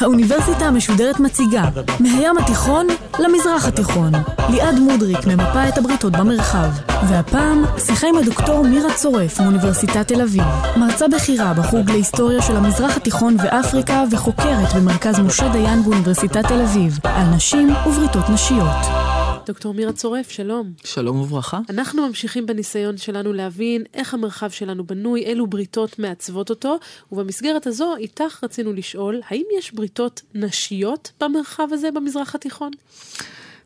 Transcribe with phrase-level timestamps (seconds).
[0.00, 1.64] האוניברסיטה המשודרת מציגה
[2.00, 2.86] מהים התיכון
[3.18, 4.12] למזרח התיכון.
[4.50, 6.70] ליעד מודריק ממפה את הבריתות במרחב.
[7.08, 10.44] והפעם, שיחה עם הדוקטור מירה צורף מאוניברסיטת תל אביב.
[10.76, 16.98] מרצה בכירה בחוג להיסטוריה של המזרח התיכון ואפריקה וחוקרת במרכז משה דיין באוניברסיטת תל אביב
[17.04, 19.09] על נשים ובריתות נשיות.
[19.46, 20.72] דוקטור מירה צורף, שלום.
[20.84, 21.60] שלום וברכה.
[21.70, 26.78] אנחנו ממשיכים בניסיון שלנו להבין איך המרחב שלנו בנוי, אילו בריתות מעצבות אותו,
[27.12, 32.70] ובמסגרת הזו איתך רצינו לשאול, האם יש בריתות נשיות במרחב הזה במזרח התיכון?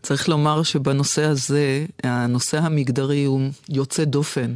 [0.02, 4.54] צריך לומר שבנושא הזה, הנושא המגדרי הוא יוצא דופן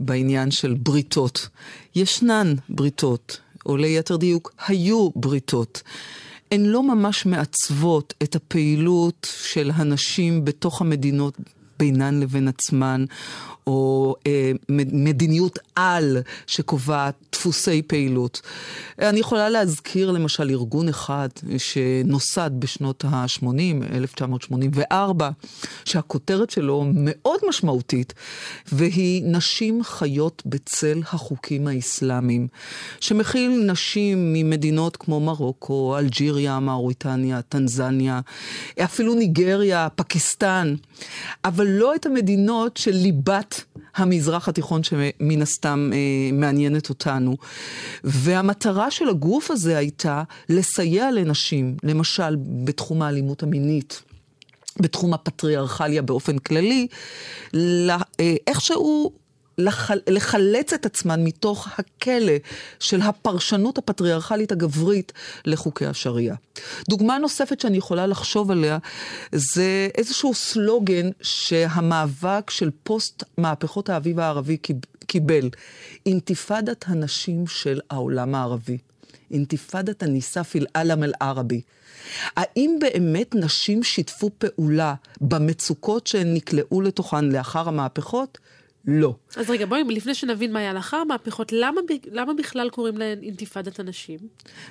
[0.00, 1.48] בעניין של בריתות.
[1.94, 5.82] ישנן בריתות, או ליתר דיוק, היו בריתות.
[6.54, 11.38] הן לא ממש מעצבות את הפעילות של הנשים בתוך המדינות
[11.78, 13.04] בינן לבין עצמן,
[13.66, 18.40] או אה, מדיניות על שקובעת דפוסי פעילות.
[18.98, 23.46] אני יכולה להזכיר למשל ארגון אחד שנוסד בשנות ה-80,
[23.94, 25.30] 1984,
[25.84, 28.14] שהכותרת שלו מאוד משמעותית,
[28.72, 32.48] והיא נשים חיות בצל החוקים האסלאמיים,
[33.00, 38.20] שמכיל נשים ממדינות כמו מרוקו, אלג'יריה, מאוריטניה, טנזניה,
[38.84, 40.74] אפילו ניגריה, פקיסטן,
[41.44, 43.64] אבל לא את המדינות של ליבת
[43.96, 45.98] המזרח התיכון שמן הסתם אה,
[46.32, 47.36] מעניינת אותנו.
[48.04, 54.02] והמטרה של הגוף הזה הייתה לסייע לנשים, למשל בתחום האלימות המינית.
[54.80, 56.86] בתחום הפטריארכליה באופן כללי,
[57.54, 58.00] אה,
[58.46, 59.12] איכשהו
[59.58, 62.32] לחל, לחלץ את עצמן מתוך הכלא
[62.80, 65.12] של הפרשנות הפטריארכלית הגברית
[65.44, 66.36] לחוקי השריעה.
[66.88, 68.78] דוגמה נוספת שאני יכולה לחשוב עליה
[69.32, 74.56] זה איזשהו סלוגן שהמאבק של פוסט מהפכות האביב הערבי
[75.06, 75.50] קיבל,
[76.06, 78.78] אינתיפאדת הנשים של העולם הערבי.
[79.30, 81.60] אינתיפאדת הניסה פיל עלם אל-ערבי.
[82.36, 88.38] האם באמת נשים שיתפו פעולה במצוקות שהן נקלעו לתוכן לאחר המהפכות?
[88.86, 89.14] לא.
[89.36, 91.80] אז רגע, בואי, לפני שנבין מה היה לאחר המהפכות, למה,
[92.12, 94.18] למה בכלל קוראים להן אינתיפאדת הנשים?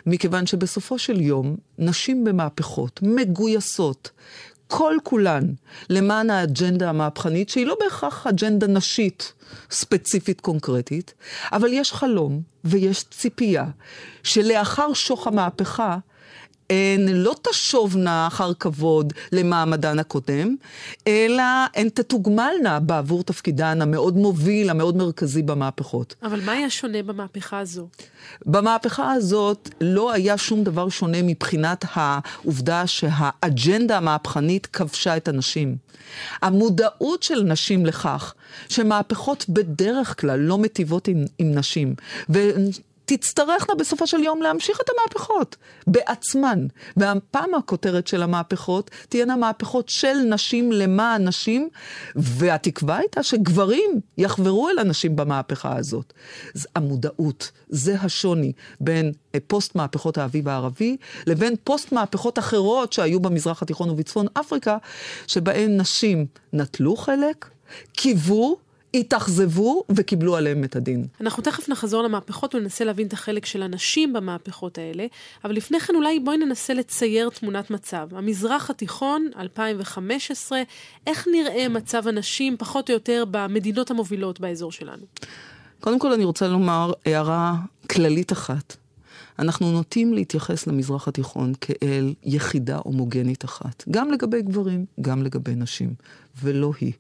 [0.06, 4.12] מכיוון שבסופו של יום, נשים במהפכות, מגויסות,
[4.68, 5.44] כל כולן
[5.90, 9.34] למען האג'נדה המהפכנית, שהיא לא בהכרח אג'נדה נשית
[9.72, 11.14] ספציפית קונקרטית,
[11.52, 13.66] אבל יש חלום ויש ציפייה
[14.24, 15.98] שלאחר שוך המהפכה,
[16.74, 20.56] הן לא תשובנה אחר כבוד למעמדן הקודם,
[21.08, 21.44] אלא
[21.76, 26.16] הן תתוגמלנה בעבור תפקידן המאוד מוביל, המאוד מרכזי במהפכות.
[26.24, 27.88] אבל מה היה שונה במהפכה הזו?
[28.46, 35.76] במהפכה הזאת לא היה שום דבר שונה מבחינת העובדה שהאג'נדה המהפכנית כבשה את הנשים.
[36.42, 38.34] המודעות של נשים לכך
[38.70, 41.96] שמהפכות בדרך כלל לא מטיבות עם, עם נשים,
[43.06, 45.56] תצטרכנה בסופו של יום להמשיך את המהפכות
[45.88, 46.68] בעצמן.
[46.98, 51.70] והפעם הכותרת של המהפכות תהיינה מהפכות של נשים למען נשים,
[52.16, 56.14] והתקווה הייתה שגברים יחברו אל הנשים במהפכה הזאת.
[56.76, 60.98] המודעות, זה השוני בין אה, פוסט מהפכות האביב הערבי
[61.28, 64.78] לבין פוסט מהפכות אחרות שהיו במזרח התיכון ובצפון אפריקה,
[65.28, 67.50] שבהן נשים נטלו חלק,
[67.94, 68.58] קיוו,
[68.94, 71.06] התאכזבו וקיבלו עליהם את הדין.
[71.22, 75.06] אנחנו תכף נחזור למהפכות וננסה להבין את החלק של הנשים במהפכות האלה,
[75.46, 78.08] אבל לפני כן אולי בואי ננסה לצייר תמונת מצב.
[78.12, 80.62] המזרח התיכון, 2015,
[81.08, 85.06] איך נראה מצב הנשים פחות או יותר במדינות המובילות באזור שלנו?
[85.80, 87.56] קודם כל אני רוצה לומר הערה
[87.90, 88.76] כללית אחת.
[89.40, 95.94] אנחנו נוטים להתייחס למזרח התיכון כאל יחידה הומוגנית אחת, גם לגבי גברים, גם לגבי נשים.
[96.42, 96.94] ולא היא.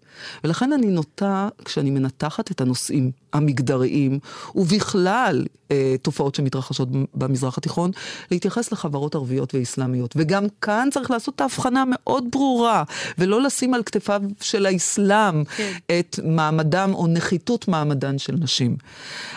[0.44, 4.20] ולכן אני נוטה, כשאני מנתחת את הנושאים המגדריים,
[4.56, 7.92] ובכלל אה, תופעות שמתרחשות במזרח התיכון,
[8.32, 10.14] להתייחס לחברות ערביות ואיסלאמיות.
[10.18, 12.84] וגם כאן צריך לעשות את ההבחנה מאוד ברורה,
[13.18, 15.74] ולא לשים על כתפיו של האסלאם כן.
[16.00, 18.78] את מעמדם או נחיתות מעמדן של נשים.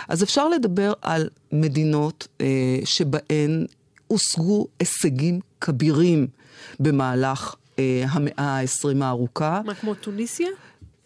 [0.08, 2.46] אז אפשר לדבר על מדינות אה,
[2.84, 3.66] שבהן
[4.06, 6.26] הושגו הישגים כבירים
[6.80, 7.54] במהלך
[8.08, 9.60] המאה ה-20 הארוכה.
[9.64, 10.48] מה, כמו טוניסיה?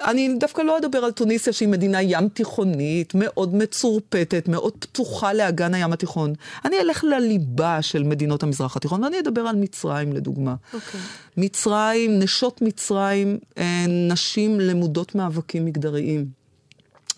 [0.05, 5.75] אני דווקא לא אדבר על טוניסיה שהיא מדינה ים תיכונית, מאוד מצורפטת, מאוד פתוחה לאגן
[5.75, 6.32] הים התיכון.
[6.64, 10.55] אני אלך לליבה של מדינות המזרח התיכון, ואני אדבר על מצרים לדוגמה.
[10.55, 10.75] Okay.
[10.75, 11.00] אוקיי.
[11.37, 13.38] מצרים, נשות מצרים,
[14.08, 16.40] נשים למודות מאבקים מגדריים.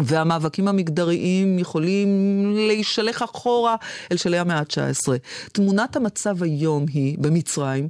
[0.00, 2.08] והמאבקים המגדריים יכולים
[2.56, 3.76] להישלח אחורה
[4.12, 5.12] אל שלהי המאה ה-19.
[5.52, 7.88] תמונת המצב היום היא, במצרים,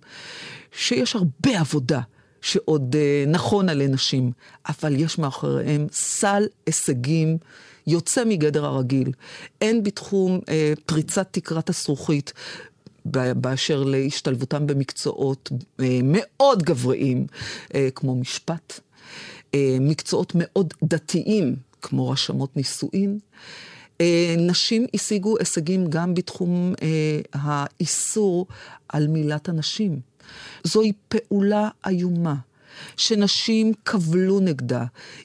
[0.73, 2.01] שיש הרבה עבודה
[2.41, 4.33] שעוד uh, נכונה לנשים,
[4.69, 7.39] אבל יש מאחוריהם סל הישגים
[7.87, 9.13] יוצא מגדר הרגיל.
[9.61, 12.33] אין בתחום uh, פריצת תקרת הזכוכית.
[13.37, 17.27] באשר להשתלבותם במקצועות uh, מאוד גבריים,
[17.69, 18.81] uh, כמו משפט,
[19.53, 23.19] uh, מקצועות מאוד דתיים, כמו רשמות נישואין.
[24.01, 28.47] אה, נשים השיגו הישגים גם בתחום אה, האיסור
[28.89, 30.01] על מילת הנשים.
[30.65, 32.35] זוהי פעולה איומה.
[32.97, 34.85] שנשים קבלו נגדה.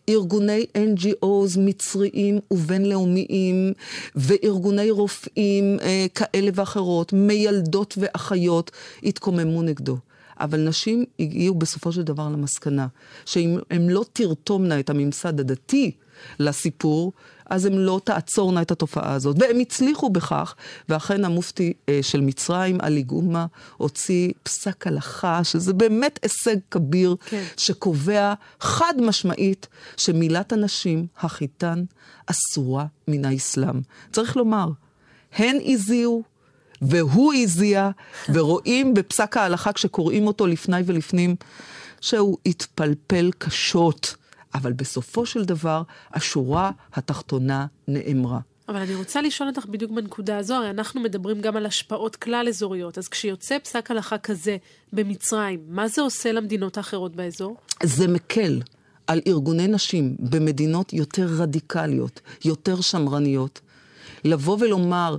[0.10, 3.74] ארגוני NGOs מצריים ובינלאומיים
[4.16, 8.72] וארגוני רופאים אה, כאלה ואחרות, מיילדות ואחיות,
[9.04, 9.98] התקוממו נגדו.
[10.40, 12.88] אבל נשים הגיעו בסופו של דבר למסקנה
[13.26, 15.92] שאם הן לא תרתומנה את הממסד הדתי
[16.40, 17.14] לסיפור,
[17.50, 19.36] אז הן לא תעצורנה את התופעה הזאת.
[19.40, 20.56] והם הצליחו בכך,
[20.90, 23.46] ואכן המופתי אה, של מצרים, עלי גומה,
[23.78, 27.44] הוציא פסק הלכה, שזה באמת הישג כביר, כן.
[27.58, 29.68] שקובע חד משמעית
[29.98, 31.84] שמילת הנשים, החיתן,
[32.26, 33.82] אסורה מן האסלאם.
[34.12, 34.70] צריך לומר,
[35.34, 36.24] הן הזיעו,
[36.82, 37.90] והוא הזיע,
[38.34, 41.36] ורואים בפסק ההלכה כשקוראים אותו לפני ולפנים,
[42.02, 44.16] שהוא התפלפל קשות.
[44.54, 45.82] אבל בסופו של דבר,
[46.14, 48.40] השורה התחתונה נאמרה.
[48.70, 52.48] אבל אני רוצה לשאול אותך בדיוק בנקודה הזו, הרי אנחנו מדברים גם על השפעות כלל
[52.48, 54.58] אזוריות, אז כשיוצא פסק הלכה כזה
[54.94, 57.58] במצרים, מה זה עושה למדינות האחרות באזור?
[57.84, 58.62] זה מקל
[59.08, 63.62] על ארגוני נשים במדינות יותר רדיקליות, יותר שמרניות,
[64.24, 65.18] לבוא ולומר,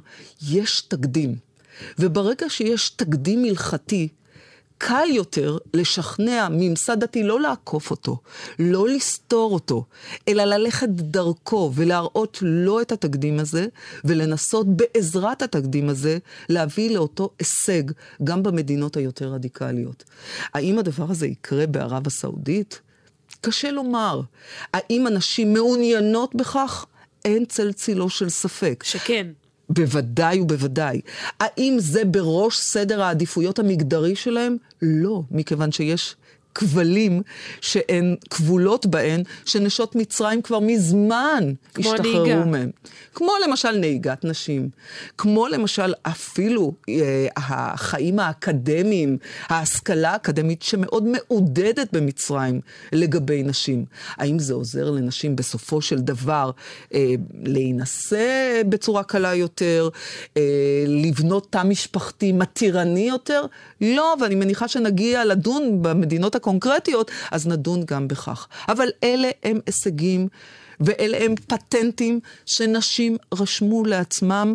[0.49, 1.35] יש תקדים.
[1.99, 4.09] וברגע שיש תקדים הלכתי,
[4.79, 8.19] קל יותר לשכנע ממסד דתי לא לעקוף אותו,
[8.59, 9.85] לא לסתור אותו,
[10.29, 13.67] אלא ללכת דרכו ולהראות לו את התקדים הזה,
[14.05, 17.83] ולנסות בעזרת התקדים הזה להביא לאותו הישג
[18.25, 20.05] גם במדינות היותר רדיקליות.
[20.55, 22.81] האם הדבר הזה יקרה בערב הסעודית?
[23.41, 24.21] קשה לומר.
[24.75, 26.87] האם הנשים מעוניינות בכך?
[27.25, 28.85] אין צל צילו של ספק.
[28.87, 29.27] שכן.
[29.70, 31.00] בוודאי ובוודאי.
[31.41, 34.56] האם זה בראש סדר העדיפויות המגדרי שלהם?
[34.82, 36.17] לא, מכיוון שיש
[36.59, 37.23] כבלים
[37.61, 41.45] שהן כבולות בהן, שנשות מצרים כבר מזמן
[41.79, 42.45] השתחררו הנהיגה.
[42.45, 42.71] מהם.
[43.15, 44.69] כמו למשל נהיגת נשים,
[45.19, 52.61] כמו למשל אפילו אה, החיים האקדמיים, ההשכלה האקדמית שמאוד מעודדת במצרים
[52.93, 53.85] לגבי נשים.
[54.17, 56.51] האם זה עוזר לנשים בסופו של דבר
[56.95, 57.15] אה,
[57.45, 59.89] להינשא בצורה קלה יותר,
[60.37, 60.43] אה,
[60.87, 63.45] לבנות תא משפחתי מתירני יותר?
[63.81, 68.49] לא, ואני מניחה שנגיע לדון במדינות הקונקרטיות, אז נדון גם בכך.
[68.69, 70.29] אבל אלה הם הישגים
[70.81, 74.55] ואלה הם פטנטים שנשים רשמו לעצמם,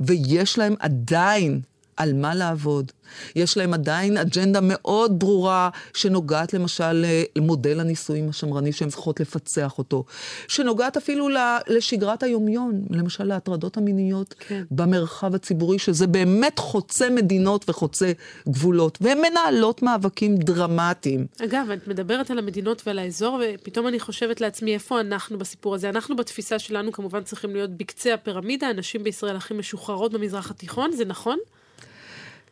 [0.00, 1.60] ויש להם עדיין
[1.98, 2.92] על מה לעבוד.
[3.36, 7.04] יש להם עדיין אג'נדה מאוד ברורה, שנוגעת למשל
[7.36, 10.04] למודל הנישואים השמרני שהן צריכות לפצח אותו,
[10.48, 11.28] שנוגעת אפילו
[11.68, 14.62] לשגרת היומיון, למשל להטרדות המיניות כן.
[14.70, 18.12] במרחב הציבורי, שזה באמת חוצה מדינות וחוצה
[18.48, 21.26] גבולות, והן מנהלות מאבקים דרמטיים.
[21.44, 25.88] אגב, את מדברת על המדינות ועל האזור, ופתאום אני חושבת לעצמי, איפה אנחנו בסיפור הזה?
[25.88, 31.04] אנחנו בתפיסה שלנו כמובן צריכים להיות בקצה הפירמידה, הנשים בישראל הכי משוחררות במזרח התיכון, זה
[31.04, 31.38] נכון?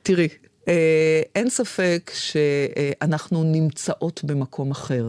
[0.06, 0.28] תראי,
[0.68, 5.08] אה, אין ספק שאנחנו נמצאות במקום אחר.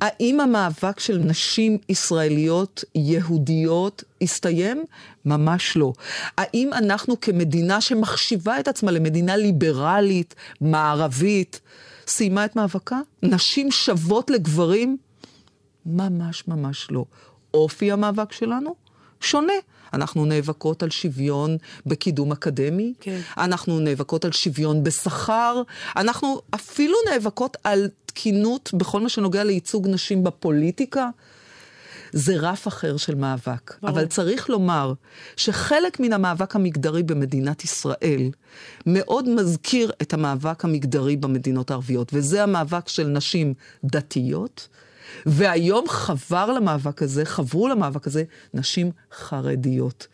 [0.00, 4.84] האם המאבק של נשים ישראליות יהודיות הסתיים?
[5.24, 5.92] ממש לא.
[6.38, 11.60] האם אנחנו כמדינה שמחשיבה את עצמה למדינה ליברלית, מערבית,
[12.06, 13.00] סיימה את מאבקה?
[13.22, 14.96] נשים שוות לגברים?
[15.86, 17.04] ממש ממש לא.
[17.54, 18.74] אופי המאבק שלנו
[19.20, 19.52] שונה.
[19.94, 23.20] אנחנו נאבקות על שוויון בקידום אקדמי, כן.
[23.38, 25.62] אנחנו נאבקות על שוויון בשכר,
[25.96, 31.08] אנחנו אפילו נאבקות על תקינות בכל מה שנוגע לייצוג נשים בפוליטיקה.
[32.12, 33.74] זה רף אחר של מאבק.
[33.82, 33.94] ברור.
[33.94, 34.92] אבל צריך לומר
[35.36, 38.30] שחלק מן המאבק המגדרי במדינת ישראל
[38.86, 44.68] מאוד מזכיר את המאבק המגדרי במדינות הערביות, וזה המאבק של נשים דתיות,
[45.25, 50.07] והיום חבר למאבק הזה, חברו למאבק הזה, נשים חרדיות.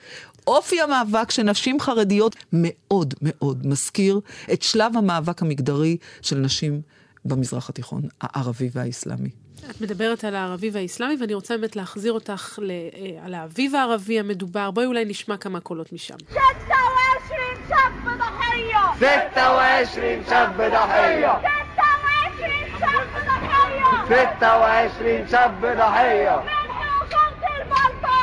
[0.47, 4.19] אופי המאבק של נשים חרדיות מאוד מאוד מזכיר
[4.53, 6.81] את שלב המאבק המגדרי של נשים
[7.25, 9.29] במזרח התיכון הערבי והאסלאמי.
[9.69, 14.19] את מדברת על הערבי והאסלאמי, ואני רוצה באמת להחזיר אותך ל, אה, על האביב הערבי
[14.19, 14.71] המדובר.
[14.71, 16.15] בואי אולי נשמע כמה קולות משם.
[16.29, 16.39] 26
[17.69, 21.58] شاب ضحية 26 شاب ضحية
[24.09, 28.15] 26 شاب ضحية من حصلت البلطة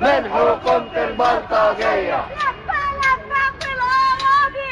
[0.00, 2.24] من حكومة البلطجية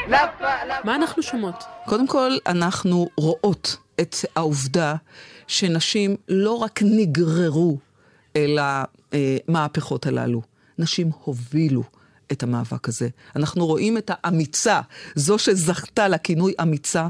[0.07, 1.63] لفة لفة מה אנחנו שומעות?
[1.85, 4.95] קודם כל, אנחנו רואות את העובדה
[5.47, 7.77] שנשים לא רק נגררו
[8.35, 10.41] אל המהפכות הללו,
[10.79, 11.83] נשים הובילו
[12.31, 13.09] את המאבק הזה.
[13.35, 14.81] אנחנו רואים את האמיצה,
[15.15, 17.07] זו שזכתה לכינוי אמיצה,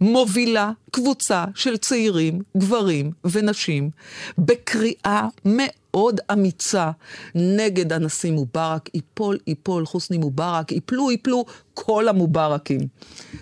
[0.00, 3.90] מובילה קבוצה של צעירים, גברים ונשים
[4.38, 6.90] בקריאה מאוד אמיצה
[7.34, 12.80] נגד הנשיא מובארק, ייפול, ייפול, חוסני מובארק, ייפלו, ייפלו כל המובארקים.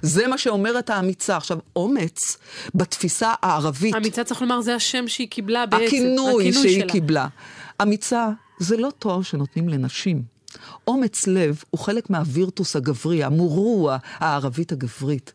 [0.03, 1.37] זה מה שאומרת האמיצה.
[1.37, 2.37] עכשיו, אומץ
[2.75, 5.85] בתפיסה הערבית, אמיצה, צריך לומר, זה השם שהיא קיבלה בעצם.
[5.85, 6.93] הכינוי שהיא שלה.
[6.93, 7.29] קיבלה.
[7.83, 10.23] אמיצה זה לא תואר שנותנים לנשים.
[10.89, 15.33] אומץ לב הוא חלק מהווירטוס הגברי, המורוע הערבית הגברית.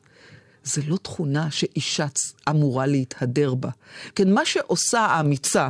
[0.63, 2.07] זה לא תכונה שאישה
[2.49, 3.69] אמורה להתהדר בה.
[4.15, 5.69] כן, מה שעושה האמיצה,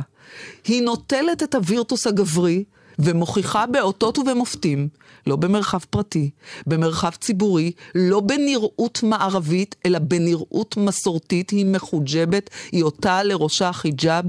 [0.64, 2.64] היא נוטלת את הווירטוס הגברי
[2.98, 4.88] ומוכיחה באותות ובמופתים,
[5.26, 6.30] לא במרחב פרטי,
[6.66, 14.24] במרחב ציבורי, לא בנראות מערבית, אלא בנראות מסורתית, היא מחוג'בת, היא עוטה לראשה חיג'אב,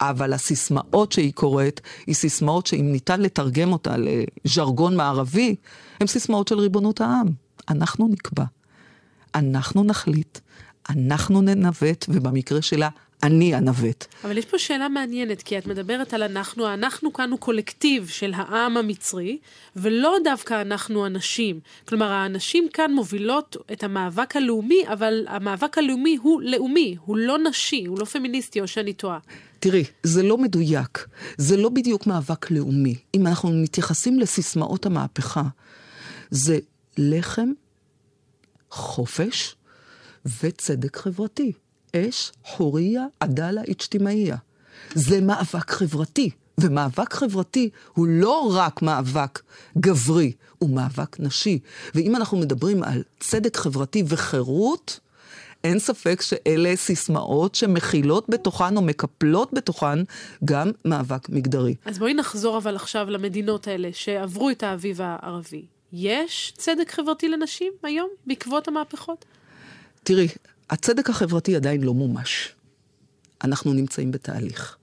[0.00, 5.54] אבל הסיסמאות שהיא קוראת, היא סיסמאות שאם ניתן לתרגם אותה לז'רגון מערבי,
[6.00, 7.26] הן סיסמאות של ריבונות העם.
[7.68, 8.44] אנחנו נקבע,
[9.36, 10.38] אנחנו נחליט,
[10.90, 12.88] אנחנו ננווט, ובמקרה שלה,
[13.22, 14.04] אני אנווט.
[14.24, 18.32] אבל יש פה שאלה מעניינת, כי את מדברת על אנחנו, אנחנו כאן הוא קולקטיב של
[18.34, 19.38] העם המצרי,
[19.76, 21.60] ולא דווקא אנחנו הנשים.
[21.88, 27.84] כלומר, הנשים כאן מובילות את המאבק הלאומי, אבל המאבק הלאומי הוא לאומי, הוא לא נשי,
[27.86, 29.18] הוא לא פמיניסטי, או שאני טועה.
[29.60, 32.94] תראי, זה לא מדויק, זה לא בדיוק מאבק לאומי.
[33.14, 35.42] אם אנחנו מתייחסים לסיסמאות המהפכה,
[36.30, 36.58] זה
[36.98, 37.48] לחם,
[38.70, 39.56] חופש
[40.42, 41.52] וצדק חברתי.
[41.96, 44.36] אש, חוריה, עדאלה, אצ'תימאיה.
[44.94, 46.30] זה מאבק חברתי,
[46.60, 49.42] ומאבק חברתי הוא לא רק מאבק
[49.78, 51.58] גברי, הוא מאבק נשי.
[51.94, 55.00] ואם אנחנו מדברים על צדק חברתי וחירות,
[55.64, 59.98] אין ספק שאלה סיסמאות שמכילות בתוכן או מקפלות בתוכן
[60.44, 61.74] גם מאבק מגדרי.
[61.84, 65.66] אז בואי נחזור אבל עכשיו למדינות האלה שעברו את האביב הערבי.
[65.92, 69.24] יש צדק חברתי לנשים היום, בעקבות המהפכות?
[70.02, 70.28] תראי,
[70.70, 72.52] הצדק החברתי עדיין לא מומש.
[73.44, 74.76] אנחנו נמצאים בתהליך.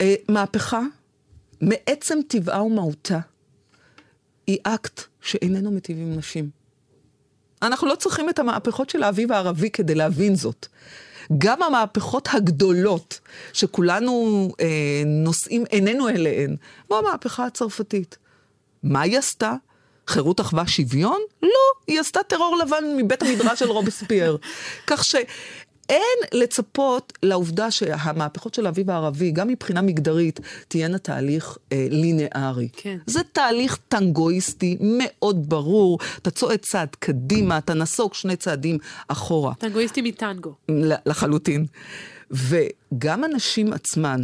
[0.00, 0.80] אה, מהפכה,
[1.60, 3.18] מעצם טבעה ומהותה,
[4.46, 6.50] היא אקט שאיננו מיטיב עם נשים.
[7.62, 10.66] אנחנו לא צריכים את המהפכות של האביב הערבי כדי להבין זאת.
[11.38, 13.20] גם המהפכות הגדולות
[13.52, 18.18] שכולנו אה, נושאים עינינו אליהן, כמו המהפכה הצרפתית.
[18.82, 19.54] מה היא עשתה?
[20.08, 21.20] חירות, אחווה, שוויון?
[21.42, 21.48] לא,
[21.86, 24.36] היא עשתה טרור לבן מבית המדרש של רובספייר.
[24.86, 32.68] כך שאין לצפות לעובדה שהמהפכות של האביב הערבי, גם מבחינה מגדרית, תהיינה תהליך אה, לינארי.
[32.76, 32.98] כן.
[33.06, 35.98] זה תהליך טנגואיסטי מאוד ברור.
[36.18, 39.54] אתה צועד צעד קדימה, אתה נסוג שני צעדים אחורה.
[39.54, 40.54] טנגואיסטי מטנגו.
[41.06, 41.66] לחלוטין.
[42.30, 44.20] וגם הנשים עצמן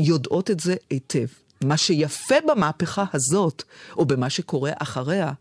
[0.00, 1.26] יודעות את זה היטב.
[1.68, 3.62] מה שיפה במהפכה הזאת,
[3.96, 5.32] או במה שקורה אחריה,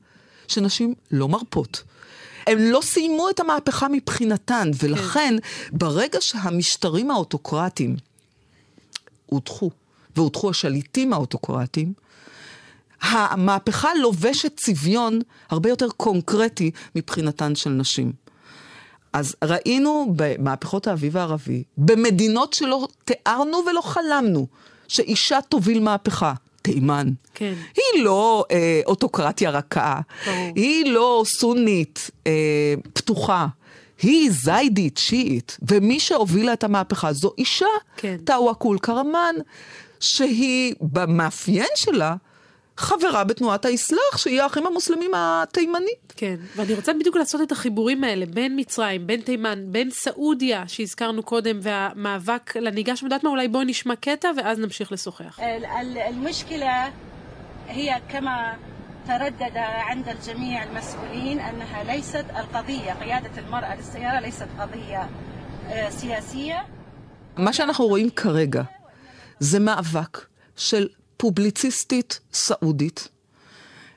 [0.48, 1.84] שנשים לא מרפות.
[2.48, 5.36] הן לא סיימו את המהפכה מבחינתן, ולכן
[5.72, 7.96] ברגע שהמשטרים האוטוקרטיים
[9.26, 9.72] הודחו,
[10.16, 11.94] והודחו השליטים האוטוקרטיים,
[13.02, 18.14] המהפכה לובשת צביון הרבה יותר קונקרטי מבחינתן של נשים.
[19.14, 24.48] אז ראינו במהפכות האביב הערבי, במדינות שלא תיארנו ולא חלמנו,
[24.94, 26.34] שאישה תוביל מהפכה.
[26.62, 27.10] תימן.
[27.34, 27.54] כן.
[27.76, 30.52] היא לא אה, אוטוקרטיה רכה, ברור.
[30.56, 33.48] היא לא סונית אה, פתוחה,
[34.02, 37.66] היא זיידית, שיעית, ומי שהובילה את המהפכה זו אישה,
[37.98, 38.18] כן.
[38.24, 39.36] טאוואקול קרמן,
[40.00, 42.16] שהיא במאפיין שלה
[42.77, 46.13] חברה בתנועת האסלאח, שהיא האחים המוסלמים התימנית.
[46.17, 51.23] כן, ואני רוצה בדיוק לעשות את החיבורים האלה בין מצרים, בין תימן, בין סעודיה שהזכרנו
[51.23, 55.39] קודם, והמאבק לניגש, אני יודעת מה, אולי בואי נשמע קטע ואז נמשיך לשוחח.
[55.41, 56.93] ال- ال- المشكلة
[57.69, 58.57] هي كما
[59.07, 65.09] تردد عند الجميع المسؤولين أنها ليست القضية قيادة المرأة للسيارة ليست قضية
[65.69, 66.67] آه، سياسية
[67.37, 68.63] מה שאנחנו רואים כרגע
[69.41, 70.89] זה מאבק של
[71.24, 73.08] פובליציסטית סעודית,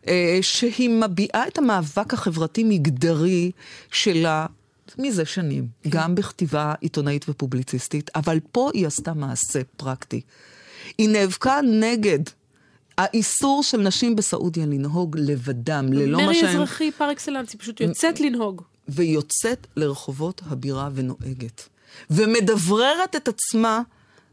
[0.08, 3.50] אה, שהיא מביעה את המאבק החברתי-מגדרי
[3.92, 4.46] שלה
[4.98, 10.20] מזה שנים, גם בכתיבה עיתונאית ופובליציסטית, אבל פה היא עשתה מעשה פרקטי.
[10.98, 12.18] היא נאבקה נגד
[12.98, 16.48] האיסור של נשים בסעודיה לנהוג לבדם, ללא מה מרי שהן...
[16.48, 18.62] אזרחי פר אקסלנס, היא פשוט יוצאת לנהוג.
[18.88, 21.68] והיא יוצאת לרחובות הבירה ונוהגת.
[22.10, 23.82] ומדבררת את עצמה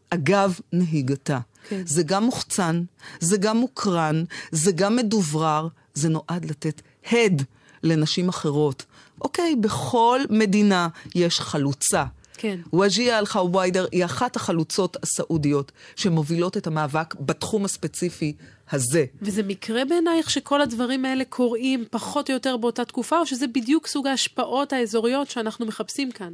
[0.10, 1.40] אגב נהיגתה.
[1.70, 1.82] כן.
[1.86, 2.84] זה גם מוחצן,
[3.20, 7.44] זה גם מוקרן, זה גם מדוברר, זה נועד לתת הד
[7.84, 8.86] לנשים אחרות.
[9.22, 12.04] אוקיי, בכל מדינה יש חלוצה.
[12.38, 12.60] כן.
[12.74, 18.34] וג'יה אל-חוויידר היא אחת החלוצות הסעודיות שמובילות את המאבק בתחום הספציפי
[18.72, 19.06] הזה.
[19.22, 23.88] וזה מקרה בעינייך שכל הדברים האלה קורים פחות או יותר באותה תקופה, או שזה בדיוק
[23.88, 26.34] סוג ההשפעות האזוריות שאנחנו מחפשים כאן?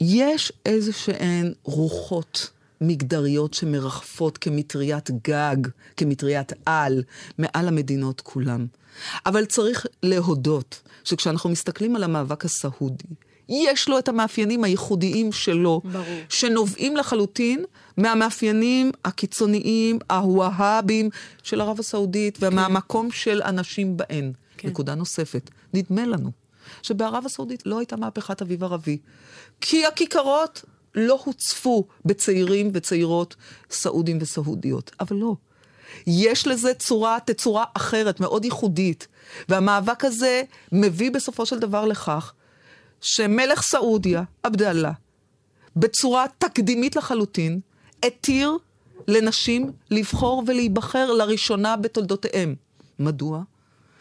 [0.00, 5.56] יש איזה שהן רוחות מגדריות שמרחפות כמטריית גג,
[5.96, 7.02] כמטריית על,
[7.38, 8.66] מעל המדינות כולם.
[9.26, 13.04] אבל צריך להודות שכשאנחנו מסתכלים על המאבק הסעודי,
[13.48, 16.04] יש לו את המאפיינים הייחודיים שלו, ברור.
[16.28, 17.64] שנובעים לחלוטין
[17.96, 21.10] מהמאפיינים הקיצוניים, הוואהבים
[21.42, 24.32] של ערב הסעודית, ומהמקום של אנשים בהן.
[24.56, 24.68] כן.
[24.68, 26.30] נקודה נוספת, נדמה לנו
[26.82, 28.98] שבערב הסעודית לא הייתה מהפכת אביב ערבי,
[29.60, 30.64] כי הכיכרות
[30.96, 33.36] לא הוצפו בצעירים וצעירות
[33.70, 35.34] סעודים וסעודיות, אבל לא.
[36.06, 39.06] יש לזה צורה, תצורה אחרת, מאוד ייחודית.
[39.48, 42.32] והמאבק הזה מביא בסופו של דבר לכך
[43.00, 44.92] שמלך סעודיה, עבדאללה,
[45.76, 47.60] בצורה תקדימית לחלוטין,
[48.02, 48.56] התיר
[49.08, 52.54] לנשים לבחור ולהיבחר לראשונה בתולדותיהם.
[52.98, 53.42] מדוע?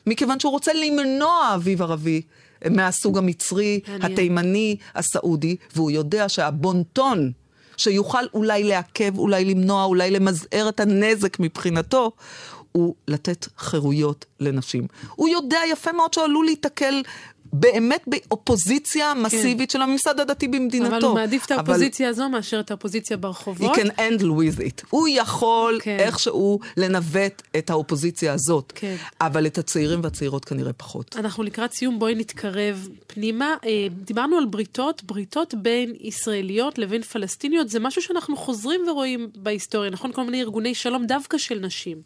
[0.08, 2.22] מכיוון שהוא רוצה למנוע אביב ערבי
[2.72, 3.80] מהסוג המצרי.
[4.02, 7.32] התימני, הסעודי, והוא יודע שהבונטון
[7.78, 12.12] שיוכל אולי לעכב, אולי למנוע, אולי למזער את הנזק מבחינתו,
[12.72, 14.88] הוא לתת חירויות לנשים.
[15.16, 17.02] הוא יודע יפה מאוד שהוא עלול להיתקל
[17.60, 20.96] באמת באופוזיציה מסיבית של הממסד הדתי במדינתו.
[20.96, 23.76] אבל הוא מעדיף את אבל האופוזיציה הזו מאשר את האופוזיציה He ברחובות.
[23.76, 24.84] can handle with it.
[24.90, 25.98] הוא יכול כן.
[26.00, 28.72] איכשהו לנווט את האופוזיציה הזאת.
[28.76, 28.96] כן.
[29.22, 31.16] אבל את הצעירים והצעירות כנראה פחות.
[31.20, 33.56] אנחנו לקראת סיום, בואי נתקרב פנימה.
[33.66, 39.90] אה, דיברנו על בריתות, בריתות בין ישראליות לבין פלסטיניות, זה משהו שאנחנו חוזרים ורואים בהיסטוריה,
[39.90, 40.12] נכון?
[40.12, 41.98] כל מיני ארגוני שלום דווקא של נשים.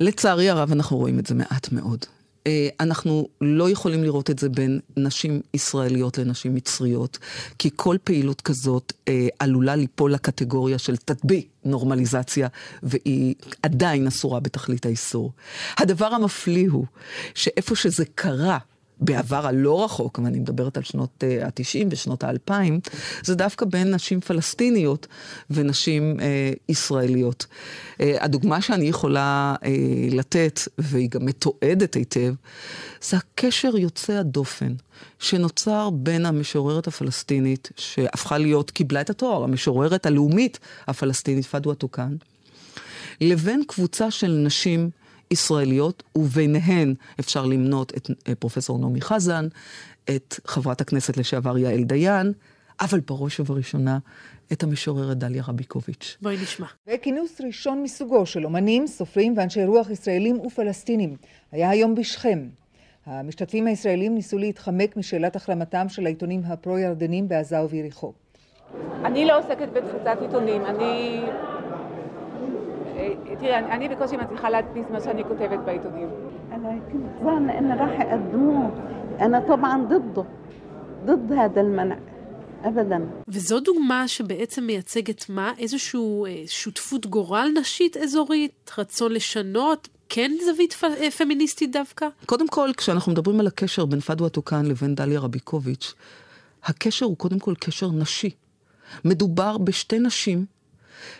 [0.00, 2.04] לצערי הרב אנחנו רואים את זה מעט מאוד.
[2.46, 7.18] אה, אנחנו לא יכולים לראות את זה בין נשים ישראליות לנשים מצריות,
[7.58, 12.48] כי כל פעילות כזאת אה, עלולה ליפול לקטגוריה של תטבי נורמליזציה,
[12.82, 15.32] והיא עדיין אסורה בתכלית האיסור.
[15.78, 16.86] הדבר המפליא הוא
[17.34, 18.58] שאיפה שזה קרה,
[19.00, 22.90] בעבר הלא רחוק, ואני מדברת על שנות uh, ה-90 ושנות ה-2000,
[23.22, 25.06] זה דווקא בין נשים פלסטיניות
[25.50, 26.22] ונשים uh,
[26.68, 27.46] ישראליות.
[27.92, 29.66] Uh, הדוגמה שאני יכולה uh,
[30.14, 32.34] לתת, והיא גם מתועדת היטב,
[33.02, 34.74] זה הקשר יוצא הדופן
[35.18, 42.16] שנוצר בין המשוררת הפלסטינית, שהפכה להיות, קיבלה את התואר, המשוררת הלאומית הפלסטינית, פדווה טוקאן,
[43.20, 44.90] לבין קבוצה של נשים
[45.34, 49.46] ישראליות, וביניהן אפשר למנות את אה, פרופסור נעמי חזן,
[50.04, 52.32] את חברת הכנסת לשעבר יעל דיין,
[52.80, 53.98] אבל בראש ובראשונה
[54.52, 56.16] את המשוררת דליה רביקוביץ'.
[56.22, 56.66] בואי נשמע.
[56.86, 61.16] וכינוס ראשון מסוגו של אומנים, סופרים ואנשי רוח ישראלים ופלסטינים
[61.52, 62.48] היה היום בשכם.
[63.06, 68.12] המשתתפים הישראלים ניסו להתחמק משאלת העלמתם של העיתונים הפרו-ירדנים בעזה וביריחו.
[69.04, 71.20] אני לא עוסקת בתפוצת עיתונים, אני...
[73.03, 76.07] אה, תראה, אני- אני בקושי מצליחה להדפיס מה שאני כותבת בעיתונים.
[76.51, 78.71] أنا كنت ظن إن راح يقدموه
[79.21, 80.23] أنا طبعا ضده
[81.05, 81.95] ضد هذا المنع
[82.63, 85.51] أبدا וזו דוגמה שבעצם מייצגת מה?
[85.59, 85.99] איזושהי
[86.47, 88.71] שותפות גורל נשית אזורית?
[88.77, 89.87] רצון לשנות?
[90.09, 90.83] כן זווית פ...
[90.83, 92.07] אה, פמיניסטית דווקא?
[92.25, 95.93] קודם כל, כשאנחנו מדברים על הקשר בין פדווה טוקאן לבין דליה רביקוביץ',
[96.63, 98.29] הקשר הוא קודם כל קשר נשי.
[99.05, 100.45] מדובר בשתי נשים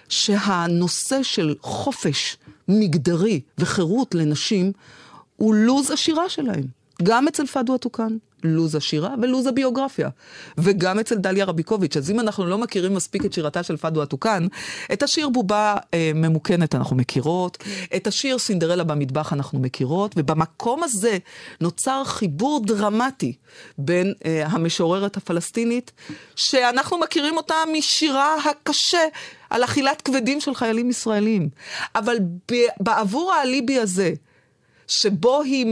[0.09, 2.37] שהנושא של חופש
[2.69, 4.73] מגדרי וחירות לנשים
[5.37, 6.65] הוא לוז השירה שלהם.
[7.03, 10.09] גם אצל פדווה טוקאן, לוז השירה ולוז הביוגרפיה.
[10.59, 11.97] וגם אצל דליה רביקוביץ'.
[11.97, 14.47] אז אם אנחנו לא מכירים מספיק את שירתה של פדווה טוקאן,
[14.93, 17.65] את השיר בובה אה, ממוכנת אנחנו מכירות,
[17.97, 21.19] את השיר סינדרלה במטבח אנחנו מכירות, ובמקום הזה
[21.61, 23.33] נוצר חיבור דרמטי
[23.79, 25.93] בין אה, המשוררת הפלסטינית,
[26.37, 29.03] שאנחנו מכירים אותה משירה הקשה
[29.55, 31.49] על אכילת כבדים של חיילים ישראלים.
[31.95, 32.17] אבל
[32.81, 34.13] בעבור האליבי הזה,
[34.87, 35.67] שבו היא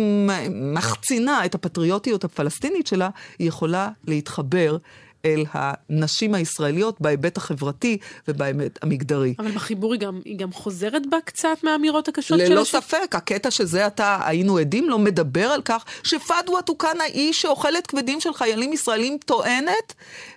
[0.51, 4.77] מחצינה את הפטריוטיות הפלסטינית שלה, היא יכולה להתחבר
[5.25, 9.35] אל הנשים הישראליות בהיבט החברתי ובהיבט המגדרי.
[9.39, 13.15] אבל בחיבור היא גם, היא גם חוזרת בה קצת מהאמירות הקשות של ללא הש- ספק,
[13.15, 18.35] הקטע שזה עתה היינו עדים לו מדבר על כך שפדווה טוקאן האישה שאוכלת כבדים של
[18.35, 19.95] חיילים ישראלים טוענת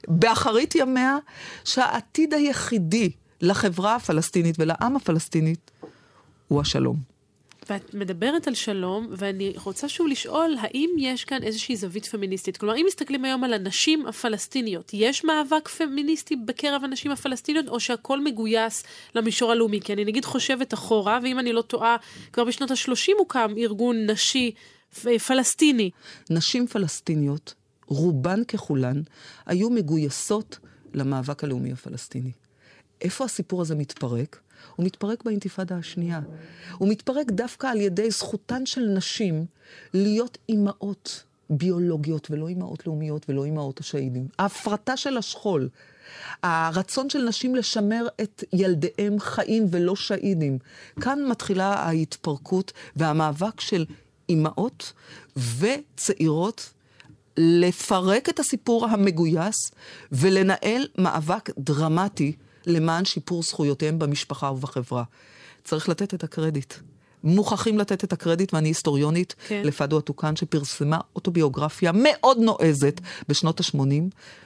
[0.07, 1.17] באחרית ימיה
[1.63, 5.71] שהעתיד היחידי לחברה הפלסטינית ולעם הפלסטינית
[6.47, 7.15] הוא השלום.
[7.69, 12.57] ואת מדברת על שלום, ואני רוצה שוב לשאול, האם יש כאן איזושהי זווית פמיניסטית?
[12.57, 18.23] כלומר, אם מסתכלים היום על הנשים הפלסטיניות, יש מאבק פמיניסטי בקרב הנשים הפלסטיניות, או שהכל
[18.23, 18.83] מגויס
[19.15, 19.81] למישור הלאומי?
[19.81, 21.97] כי אני נגיד חושבת אחורה, ואם אני לא טועה,
[22.33, 24.51] כבר בשנות ה-30 הוקם ארגון נשי
[25.27, 25.89] פלסטיני.
[26.29, 27.53] נשים פלסטיניות,
[27.87, 29.01] רובן ככולן,
[29.45, 30.59] היו מגויסות
[30.93, 32.31] למאבק הלאומי הפלסטיני.
[33.01, 34.39] איפה הסיפור הזה מתפרק?
[34.75, 36.19] הוא מתפרק באינתיפאדה השנייה.
[36.77, 39.45] הוא מתפרק דווקא על ידי זכותן של נשים
[39.93, 44.27] להיות אימהות ביולוגיות, ולא אימהות לאומיות ולא אימהות השהידים.
[44.39, 45.69] ההפרטה של השכול.
[46.43, 50.57] הרצון של נשים לשמר את ילדיהם חיים ולא שהידים.
[51.01, 53.85] כאן מתחילה ההתפרקות והמאבק של
[54.29, 54.93] אימהות
[55.59, 56.73] וצעירות
[57.37, 59.71] לפרק את הסיפור המגויס
[60.11, 62.35] ולנהל מאבק דרמטי
[62.67, 65.03] למען שיפור זכויותיהם במשפחה ובחברה.
[65.63, 66.73] צריך לתת את הקרדיט.
[67.23, 69.61] מוכרחים לתת את הקרדיט, ואני היסטוריונית כן.
[69.65, 73.79] לפדו הטוקן, שפרסמה אוטוביוגרפיה מאוד נועזת בשנות ה-80,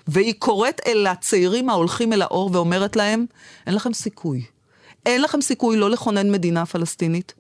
[0.08, 3.26] והיא קוראת אל הצעירים ההולכים אל האור ואומרת להם,
[3.68, 4.44] אין לכם סיכוי.
[5.06, 7.34] אין לכם סיכוי לא לכונן מדינה פלסטינית,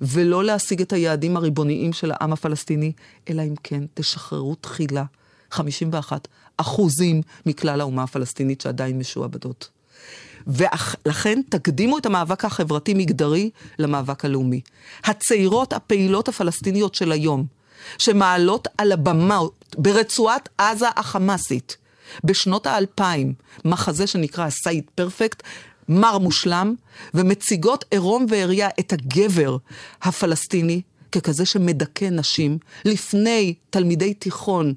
[0.00, 2.92] ולא להשיג את היעדים הריבוניים של העם הפלסטיני,
[3.30, 5.04] אלא אם כן תשחררו תחילה
[5.50, 9.68] 51 אחוזים מכלל האומה הפלסטינית שעדיין משועבדות.
[10.46, 14.60] ולכן תקדימו את המאבק החברתי-מגדרי למאבק הלאומי.
[15.04, 17.46] הצעירות הפעילות הפלסטיניות של היום,
[17.98, 19.40] שמעלות על הבמה
[19.78, 21.76] ברצועת עזה החמאסית,
[22.24, 25.42] בשנות האלפיים, מחזה שנקרא סייד פרפקט,
[25.88, 26.74] מר מושלם,
[27.14, 29.56] ומציגות עירום ועריה את הגבר
[30.02, 30.82] הפלסטיני
[31.12, 34.74] ככזה שמדכא נשים לפני תלמידי תיכון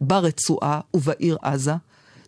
[0.00, 1.72] ברצועה ובעיר עזה,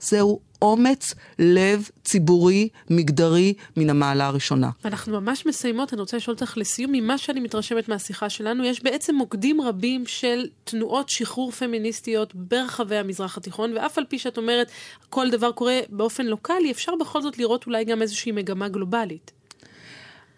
[0.01, 4.70] זהו אומץ לב ציבורי, מגדרי, מן המעלה הראשונה.
[4.85, 9.14] אנחנו ממש מסיימות, אני רוצה לשאול אותך לסיום, ממה שאני מתרשמת מהשיחה שלנו, יש בעצם
[9.14, 14.70] מוקדים רבים של תנועות שחרור פמיניסטיות ברחבי המזרח התיכון, ואף על פי שאת אומרת,
[15.09, 19.31] כל דבר קורה באופן לוקאלי, אפשר בכל זאת לראות אולי גם איזושהי מגמה גלובלית.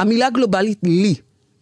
[0.01, 1.15] המילה גלובלית לי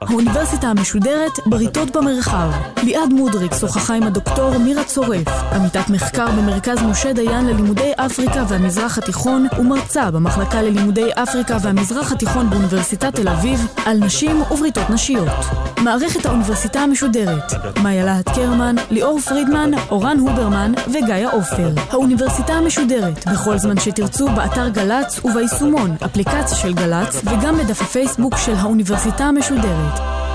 [0.00, 2.50] האוניברסיטה המשודרת בריתות במרחב.
[2.82, 8.98] ליעד מודריק שוחחה עם הדוקטור מירה צורף, עמיתת מחקר במרכז משה דיין ללימודי אפריקה והמזרח
[8.98, 15.28] התיכון, ומרצה במחלקה ללימודי אפריקה והמזרח התיכון באוניברסיטת תל אביב, על נשים ובריתות נשיות.
[15.82, 21.70] מערכת האוניברסיטה המשודרת, מאיה להט קרמן, ליאור פרידמן, אורן הוברמן וגיא עופר.
[21.90, 28.54] האוניברסיטה המשודרת, בכל זמן שתרצו, באתר גל"צ וביישומון, אפליקציה של גל"צ, וגם בדף הפייסבוק של
[28.54, 30.27] האוניברסיטה המשודרת.